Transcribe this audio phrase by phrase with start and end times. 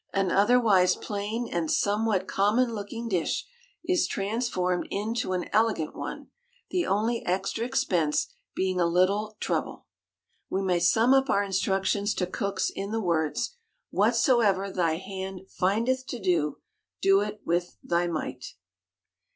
[0.13, 3.45] An otherwise plain and somewhat common looking dish
[3.85, 6.29] is transformed into an elegant one,
[6.71, 8.25] the only extra expense
[8.55, 9.85] being a little trouble.
[10.49, 13.57] We may sum up our instructions to cooks in the words:
[13.91, 16.57] "Whatsoever thy hand findeth to do,
[16.99, 18.55] do it with thy might."